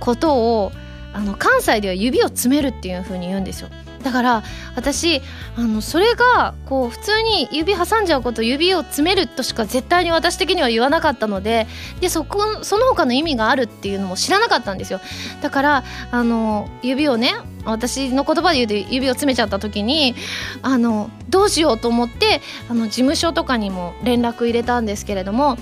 [0.00, 0.72] ことを
[1.12, 3.68] あの関西では指を詰めるっていう風に言うんですよ。
[4.02, 4.42] だから
[4.74, 5.20] 私
[5.56, 11.66] あのそれがこう普通に指挟んじゃうこと指を詰めるとしか絶対に私的には言わなかったので
[12.00, 15.00] でそこその他の意味があるっていうのも知らなかったんですよ。
[15.40, 17.32] だからあの指をね
[17.64, 20.14] 私の言葉で言うと指を詰めちゃった時に
[20.62, 25.56] あのどうしようと思ってあの事務所とかにも連絡入れたんですけれども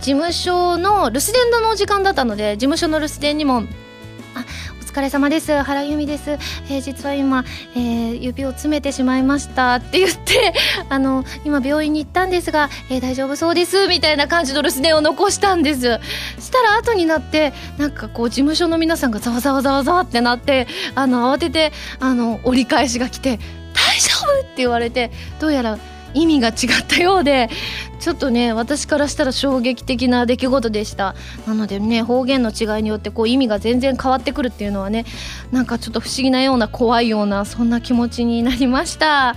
[0.00, 3.62] 事務所の留守電の時間だったので事務所の留守電にも
[4.34, 4.44] あ
[4.94, 10.54] 疲れ様です原由美です、えー、実は今、えー、指を詰めてしまいましたって言って
[10.88, 15.80] あの今病院に行ったんですが、えー、大丈夫そうですみたいな感じの留守電を残したんです
[16.38, 23.40] したら後になってなんかこう事務所の皆さんがざわざわざわざわってなってあの慌ててあの折り返しが来て
[23.74, 25.76] 「大丈夫!」って言われてどうやら
[26.14, 26.54] 意味が違っ
[26.86, 27.48] たようで
[28.00, 31.14] ちょっとね私からしたら衝撃的な出来事でした。
[31.46, 35.04] なのでね方言の違いによってこう意味が全然変わってくるっていうのはね
[35.52, 39.34] なんかちょっと不思議なような怖いようなそんな気持ちになりました、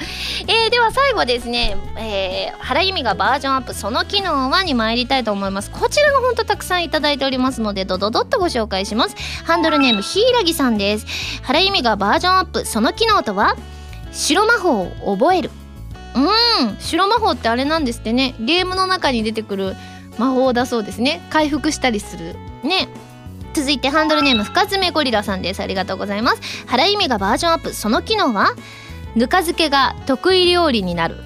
[0.48, 5.72] えー、では最後ですね、えー、原由美がバージョンアップその機能はに参りたいと思います。
[5.72, 9.16] こちらがほんとたくさんいただいておりますのでドドドッとご紹介します。
[9.46, 11.06] ハンドルネームひいらぎさんです。
[11.44, 13.56] 原由美がバージョンアップその機能とは？
[14.12, 15.52] 白魔法を覚える。
[16.16, 16.20] う
[16.66, 18.36] ん白魔法ってあれなんですってね。
[18.40, 19.76] ゲームの中に出てくる
[20.18, 21.26] 魔法だそうですね。
[21.30, 22.36] 回復したりする。
[22.64, 22.90] ね。
[23.54, 25.62] 続いてハンドルネーム深爪ゴリラさんです。
[25.62, 26.42] ありがとうございます。
[26.68, 27.74] 原由美がバージョンアップ。
[27.74, 28.56] その機能は？
[29.16, 31.24] ぬか漬けが得意料理になる。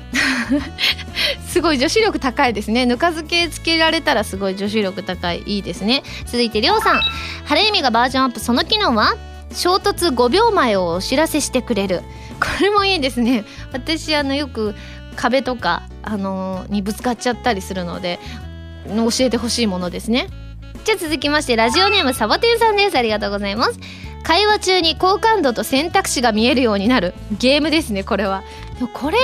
[1.48, 2.86] すごい女子力高いですね。
[2.86, 6.04] ぬか漬けつけられたらすごい女子力高いいいですね。
[6.26, 7.02] 続いてりょうさん。
[7.46, 8.39] 原由美がバージョンアップ。
[8.39, 9.15] その機能は？
[9.54, 12.02] 衝突5秒前をお知らせしてくれる。
[12.40, 13.44] これもいいですね。
[13.72, 14.76] 私あのよく
[15.16, 18.20] 壁とか、あの、にぶつかっちゃったりするので
[18.88, 20.30] 教えてほしいものですね。
[20.84, 22.98] じゃあ続きましてラジオネームサボテンさんです。
[22.98, 23.80] ありがとうございます。
[24.24, 27.14] 会話中に好感度と選択肢が見えるようになる。
[27.40, 28.44] ゲームですねこれは。
[28.94, 29.18] これ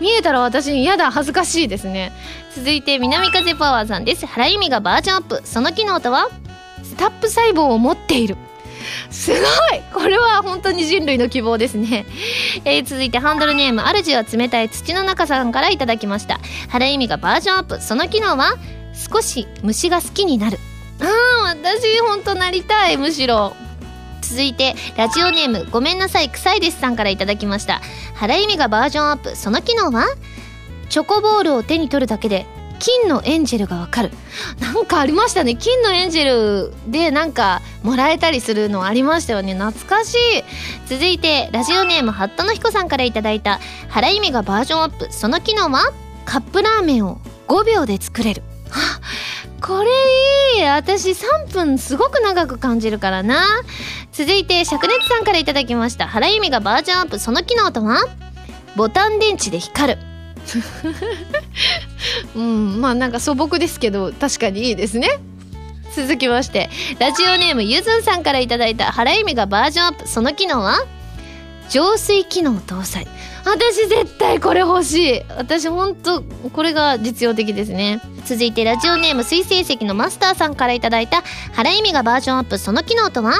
[0.00, 2.12] 見えたら私嫌だ恥ずかしいですね。
[2.54, 4.24] 続いて南風パワーさんです。
[4.26, 5.42] 原由美がバージョンアップ。
[5.44, 6.28] その機能とは？
[6.82, 8.36] スタップ細胞を持っている。
[9.10, 9.40] すごい。
[9.92, 12.06] これは本当に人類の希望ですね、
[12.64, 16.40] えー、続いてハンドルネーム主は冷たい土の中さんからいただきました。
[16.68, 17.80] 原由美がバージョンアップ。
[17.80, 18.56] その機能は
[18.94, 20.58] 少し虫が好きになる。
[21.00, 21.04] あ
[21.46, 23.54] あ私本当なりたいむしろ。
[24.22, 27.80] 続いてラジオネームごめんなさい臭いですさんからいただきました。
[28.14, 29.36] 原由美がバージョンアップ。
[29.36, 30.06] その機能は
[30.88, 32.46] チョコボールを手に取るだけで
[32.78, 34.10] 金のエンジェルがわかる。
[34.60, 35.56] なんかありましたね。
[35.56, 39.54] 金のエンジェルでなんかもらえたりするのありましたよね。
[39.54, 40.18] 懐かしい。
[40.86, 45.08] 続いてラジオネームハットの彦さんから頂いた原由美がバージョンアップ。
[45.10, 45.92] その機能は
[46.24, 48.42] カップラーメンを5秒で作れる。
[48.70, 49.00] は
[49.60, 49.90] これ
[50.58, 50.64] いい。
[50.64, 53.44] 私3分すごく長く感じるからな。
[54.12, 56.06] 続いて灼熱さんから頂きました。
[56.06, 57.18] 原由美がバージョンアップ。
[57.18, 57.98] その機能とは？
[58.76, 59.98] ボタン電池で光る。
[62.36, 65.08] うんまあなんか素朴ですけど確かにいいですね。
[65.94, 70.08] 続きましてラジオネームゆずんさんから頂いた原由美がバージョンアップ。
[70.08, 70.84] その機能は？
[71.70, 73.06] 浄水機能搭載。
[73.44, 75.22] 私絶対これ欲しい。
[75.36, 78.00] 私ほんとこれが実用的ですね。
[78.24, 82.58] 続いてラジオネーム水星石のマスターさんから頂いた原由美がバージョンアップ。
[82.58, 83.34] その機能とは？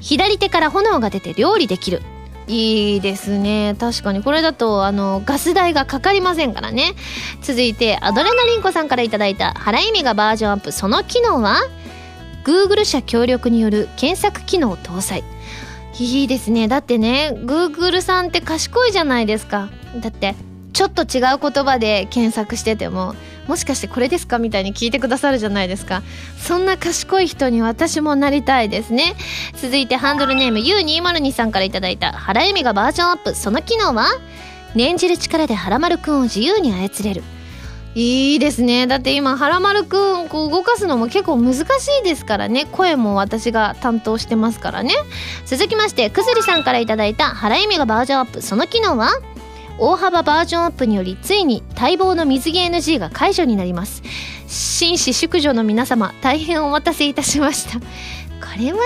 [0.00, 2.02] 左手から炎が出て料理できる。
[2.50, 3.76] いいですね。
[3.78, 4.24] 確かに。
[4.24, 6.94] これだとあのガス代がかかりませんからね。
[7.42, 10.72] 続いてアドレナリンコさんから頂いた原由美がバージョンアップ。
[10.72, 11.60] その機能は
[12.44, 15.22] Google 社協力による検索機能搭載。
[16.00, 16.66] いいですね。
[16.66, 19.68] だってね Google さんって賢いじゃないですか。
[19.96, 20.34] だって
[20.72, 23.14] ちょっと違う言葉で検索してても
[23.50, 26.04] もしかしてこれですかみたいに聞いてくださるじゃないですか。
[26.38, 29.16] そんな賢い人に私もなりたいですね。
[29.60, 33.34] 続いてハンドルネーム U202 さんから頂いた原由美がバージョンアップ。
[33.34, 34.06] その機能は？
[34.76, 37.24] 念じる力で原丸くんを自由に操れる。
[37.96, 38.86] いいですね。
[38.86, 41.64] だって今原丸くんこう動かすのも結構難し
[42.02, 42.66] いですからね。
[42.70, 44.94] 声も私が担当してますからね。
[45.44, 48.42] 続きましてくずりさんから頂いた原由美がバージョンアップ。
[48.42, 49.10] その機能は？
[49.80, 54.02] 大幅バージョンアップによりついに待望の水着 NG が解除になります
[54.46, 57.78] 紳士淑女の皆様大変お待たせいたしました。
[57.80, 57.86] こ
[58.58, 58.82] れはね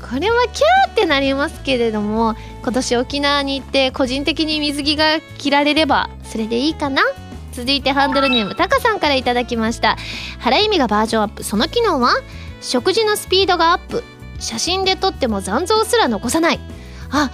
[0.00, 7.02] これはキャーってなりますけれども今年沖縄に行って個人的に水着が着られればそれでいいかな？
[7.52, 9.96] 続いてハンドルネームタカさんから頂きました。
[10.40, 12.14] 原由美がバージョンアップその機能は？
[12.60, 14.02] 食事のスピードがアップ。
[14.40, 16.60] 写真で撮っても残像すら残さない。
[17.10, 17.30] あ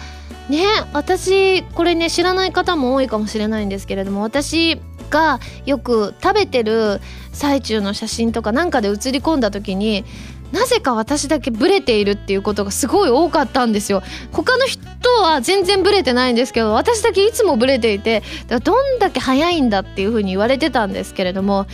[0.51, 7.01] ね私これね知らない方も多いかもしれないんですけれども私がよく食べてる
[7.33, 10.05] 最中の写真とかなんかで写り込んだ時に
[10.53, 14.03] なぜか私だけブレているっていうことがすごい多かったんですよ。
[14.33, 14.83] 他の人
[15.23, 21.67] は全然ブレてないんですけど私だけいつもブレていてどんだけ早いんだっていう風に言われてたんですけれども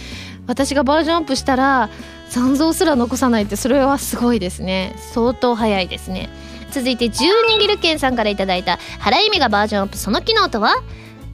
[0.47, 1.89] 私がバージョンアップしたら
[2.29, 4.95] 残像すら残さないってそれはすごいですね。
[4.99, 6.29] 相当早いですね。
[6.71, 9.97] 続いて十二ギルケンさんから頂いた原由美がバージョンアップ。
[9.97, 10.83] その機能とは？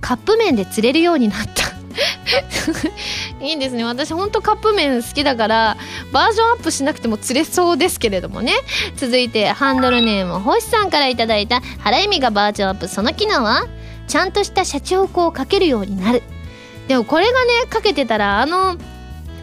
[0.01, 1.73] カップ麺で釣れるようになった。
[3.45, 3.85] いいんですね。
[3.85, 5.77] 私ほんとカップ麺好きだから
[6.13, 8.55] バージョンアップしなくても釣れそうですけれどもね。
[8.97, 12.89] 続いてハンドルネーム星さんから頂いた原由美がバージョンアップ。
[12.89, 13.67] その機能は？
[14.09, 16.23] ちゃんとしたシャチホコをかけるようになる。
[16.89, 18.77] でもこれがねかけてたらあの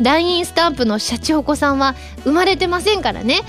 [0.01, 3.41] LINE スタンプのシャチホコさんは生まれてませんからね。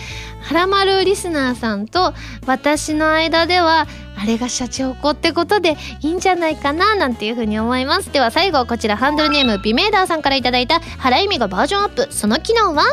[0.42, 2.14] はらまるリスナーさんと
[2.46, 3.86] 私の間では
[4.16, 8.12] あれがシャチホコってことでいいんじゃないかななんていうふうに思います。
[8.12, 12.08] では最後こちらハンドルネームビメーダーさんから頂いた原由美がバージョンアップ。
[12.10, 12.84] その機能は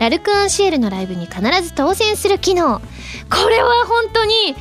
[0.00, 2.80] ラルクアンシエルのライブに必ず当選する機能。
[3.30, 4.54] これは本当に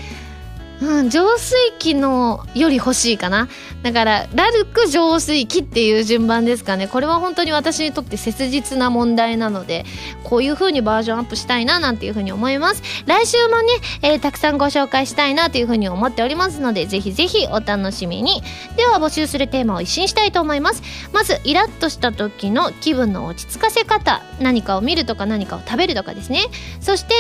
[0.82, 3.48] うん、浄水器のより欲しいかな。
[3.84, 6.88] だからラルク浄水器っていう順番ですかね。
[6.88, 9.86] これは本当に私にとって切実な問題なので
[10.24, 12.82] こういう風にバージョンアップしたいななんていう風に思います。
[13.06, 13.68] 来週もね、
[14.02, 18.42] えー、たくさんご紹介したいなという風に思っておりますのでぜひぜひお楽しみに。
[18.78, 20.82] では募集するテーマを一新したいと思います。
[21.12, 26.46] まずイラッとした時の気分の落ち着かせ方何かを見るとか何かを食べるとかですね。
[26.80, 27.14] そして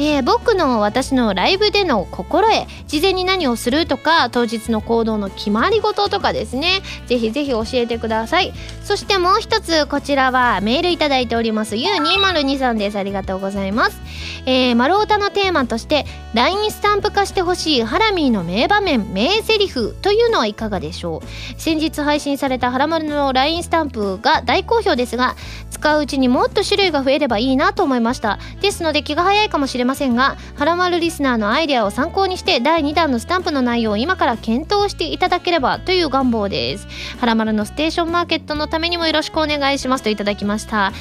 [0.00, 6.82] えー、僕の私のライブでの心得事前に何をするとか当日の行動の決まり事とかですね。
[7.06, 8.52] ぜひぜひ教えてください。
[8.84, 11.74] そしてもう一つこちらはメールいただいております。
[11.74, 12.98] U202 さんです。
[12.98, 14.00] ありがとうございます。
[14.46, 21.60] えー、丸太のテーマとして LINE スタンプ化してほしいハラミーの名場面名台詞というのはいかがでしょう。
[21.60, 25.36] 先日配信されたハラマルの LINE スタンプが大好評ですが
[25.70, 28.38] 使ううちにもっと種類が増えればいいなと思いました。
[28.60, 36.86] ですので気が早いかもしれませんがはらまるリスナーのアイデアを参考にして第2弾のスタンプの内容を今から検討していただければといういう願望です。
[37.18, 40.90] はらまるのステーションマーケットのためにもよろしくお願いしますといただきました。
[40.90, 40.96] ね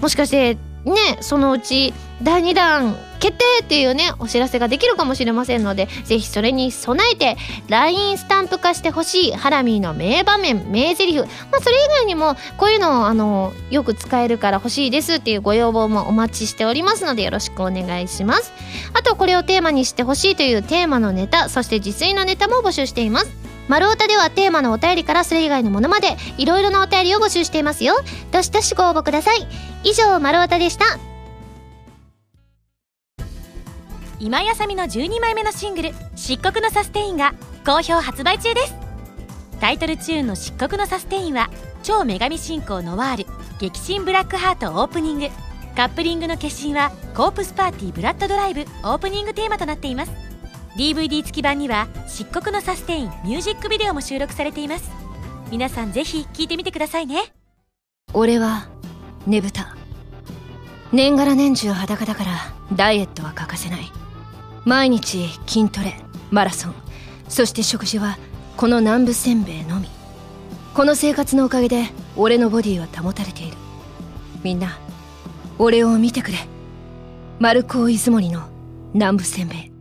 [0.00, 7.36] もしかしてねそのうち第2弾決定っていうねお知らせができるかもしれませんのでぜひそれに備えて
[7.68, 18.52] LINE スタンプ化してほしいハラミーの名場面名台詞まあそれ以外にもこういうのをあのよく使えるから欲しいですっていうご要望もお待ちしておりますのでよろしくお願いします。
[18.92, 23.53] あとこれをテーマにしてほしいというテーマのネタそして自炊のネタも募集しています。
[23.68, 27.94] 丸太ではテーマのお便りからそれ以外のものまでいろいろなお便りを募集していますよ。
[28.30, 29.46] どしどしご応募ください。
[29.84, 30.84] 以上丸太でした。
[34.20, 37.34] 今やさみの12枚目のシングル「漆黒のサステイン」が
[37.66, 38.74] 好評発売中です。
[39.60, 41.50] タイトルチューンの「漆黒のサステイン」は
[41.82, 43.26] 超女神進行ノワール
[43.58, 45.28] 激震ブラックハートオープニング。
[45.74, 50.33] カップリングの決心はコープスパーティーブラッドドライブオープニングテーマとなっています。
[50.76, 54.90] DVD 付き版には漆黒のサステインミュージックビデオも収録されています。
[55.50, 57.32] 皆さんぜひ聴いてみてくださいね。
[58.12, 58.68] 俺は
[59.26, 59.76] ねぶた。
[60.92, 62.32] 年がら年中裸だから
[62.74, 63.80] ダイエットは欠かせない。
[64.64, 65.94] 毎日筋トレ
[66.30, 66.74] マラソン。
[67.28, 68.18] そして食事は
[68.56, 69.88] この南部せんべいのみ。
[70.74, 71.84] この生活のおかげで
[72.16, 73.56] 俺のボディは保たれている。
[74.42, 74.78] みんな
[75.58, 76.38] 俺を見てくれ。
[77.38, 78.48] 丸高出雲の
[78.92, 79.73] 南部せんべい。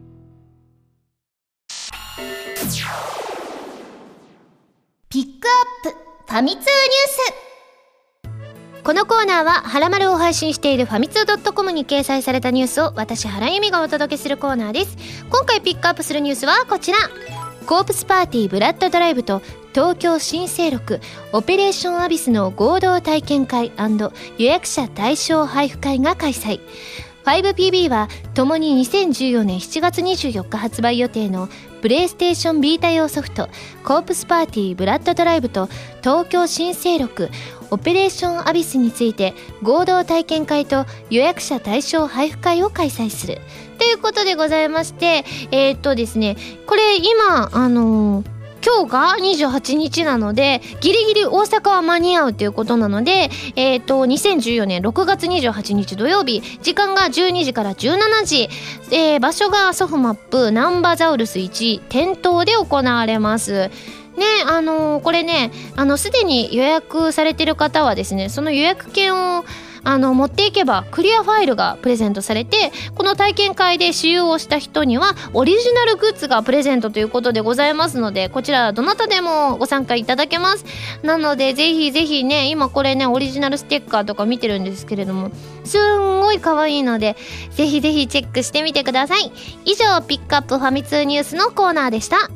[5.14, 5.48] ピック
[5.86, 5.98] アップ
[6.28, 6.70] ファミ通ニュー
[8.74, 8.84] ス。
[8.84, 14.98] このコーナーは「はらまる」を配信しているファミツー .com に掲載されたニュースを私原由美がお届けするコーナーです。
[15.30, 16.98] 今回ピックアップするニュースはこちら。
[17.68, 21.00] コープスパーティーブラッドドライブと東京新勢力
[21.32, 23.72] オペレーションアビスの合同体験会
[24.40, 26.60] 予約者対象配布会が開催。
[27.24, 31.50] 5PB は共に2014年7月24日発売予定の
[31.84, 33.50] プレイステーションビータ用ソフト
[33.84, 35.68] コープスパーティーブラッドドライブと
[36.00, 37.30] 東京新勢力
[37.72, 43.42] オペレーションアビスについて合同体験会と予約者対象配布会を開催する。
[43.80, 48.33] ということでございましてえー、っとですねこれ今あのー
[48.66, 58.50] 今日が28日なのでギリギリ大阪は間に合うということなので、えっ、ー、と2014年6月28日土曜日時間が12時から17時、
[58.92, 63.70] えー、場所がソフマップナンバザウルス1店頭で行われます。
[64.18, 69.44] ねあのー、これねあのすでに予約されてる方はですねその予約券を
[69.84, 80.66] あの持っていけばクリアファイルがプレゼントされてこの体験会で使用をした人にはオリジナルグッズがプレゼントということでございますのでこちらどなたでもご参加いただけます。
[81.04, 85.32] なのでぜひぜひね今これねオリジナルステッカーとか見てるんですけれども
[85.66, 87.16] すんごい可愛いので
[87.52, 89.32] ぜひぜひチェックしてみてください。
[89.66, 92.30] 以上ピックアップファミ通ニュースのコーナーでした。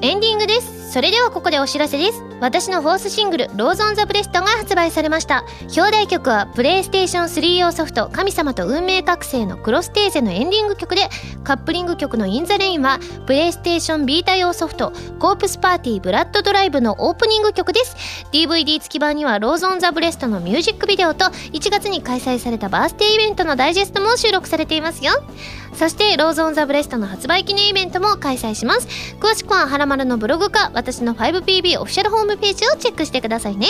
[0.00, 0.92] エンディングです。
[0.92, 2.22] それではここでお知らせです。
[2.40, 5.44] 私のフォースシングル「ローズ・オン・ザ・ブレスト」が発売されました。
[5.76, 11.08] 表題曲はプレイステーション3用ソフト「神様と運命覚醒」のクロステーゼのエンディング曲で
[11.42, 17.96] カップリング曲の「イン・ザ・レイン」はプレイステーションヴィータ用ソフト「コープスパーティー・ブラッド・ドライブ」のオープニング曲です。
[18.30, 25.12] DVD 付き版には「ローズ・オン・ザ・ブレスト」のミュージックビデオと1月に開催されたバースデーイベントのダイジェストも収録されていますよ。
[25.78, 28.88] そしてローズ・オン・ザ・ブレストの発売記念イベントも開催します。
[29.20, 33.68] 詳しくははらまるのブログか私の 5PB オフィシャルホームページをチェックしてくださいね。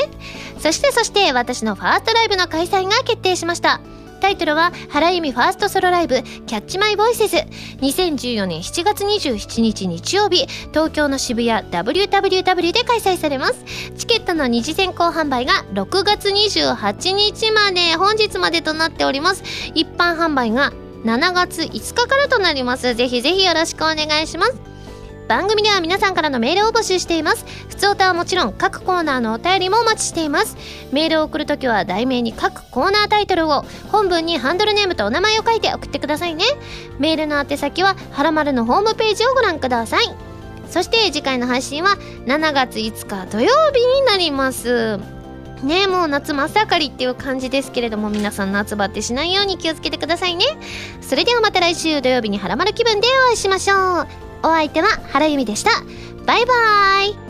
[0.59, 3.83] そしてそして私のファーストライブの開催が決定しました。
[4.23, 7.37] タイトルは原由美ファーストソロライブキャッチマイボイセス
[7.83, 13.65] 2014年7月27日日曜日東京の渋谷 WWW で開催されます。
[13.99, 19.43] チケットの二次先行販売が6月28日まで本日までとなっております。
[19.75, 20.73] 一般販売が
[21.05, 22.95] 7月5日からとなります。
[22.95, 24.69] ぜひぜひよろしくお願いします。
[25.29, 27.45] 番組では皆さんからのメールを募集しています。
[27.69, 30.57] 普通歌はもちろん各コーナーのお便りもお待ちしています。
[30.91, 36.45] メールを送るときは題名に各コーナータイトルを本文にハンドルネームとお名前を書いて送ってくださいね。
[36.99, 40.07] メールの宛先ははらまるのホームページをご覧ください。
[40.71, 45.18] そして次回の配信は7月5日土曜日になります。
[45.63, 50.45] ねもう夏真っ盛りっていう感じですけれども皆さん夏バテしないように気をつけてくださいね。
[51.01, 54.07] それではまた来週土曜日にハラマル気分でお会いしましょう。
[54.43, 55.71] お相手は原由美でした。
[56.27, 57.28] バイバーイ。